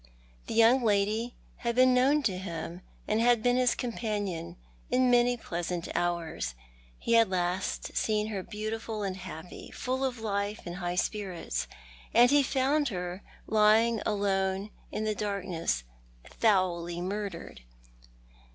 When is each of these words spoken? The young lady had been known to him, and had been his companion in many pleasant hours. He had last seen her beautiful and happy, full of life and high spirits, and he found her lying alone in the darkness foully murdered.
The 0.47 0.55
young 0.55 0.81
lady 0.83 1.35
had 1.57 1.75
been 1.75 1.93
known 1.93 2.23
to 2.23 2.39
him, 2.39 2.81
and 3.07 3.21
had 3.21 3.43
been 3.43 3.55
his 3.55 3.75
companion 3.75 4.57
in 4.89 5.11
many 5.11 5.37
pleasant 5.37 5.87
hours. 5.93 6.55
He 6.97 7.13
had 7.13 7.29
last 7.29 7.95
seen 7.95 8.25
her 8.29 8.41
beautiful 8.41 9.03
and 9.03 9.15
happy, 9.15 9.69
full 9.69 10.03
of 10.03 10.17
life 10.19 10.61
and 10.65 10.77
high 10.77 10.95
spirits, 10.95 11.67
and 12.15 12.31
he 12.31 12.41
found 12.41 12.87
her 12.87 13.21
lying 13.45 14.01
alone 14.03 14.71
in 14.91 15.03
the 15.03 15.13
darkness 15.13 15.83
foully 16.23 16.99
murdered. 16.99 17.61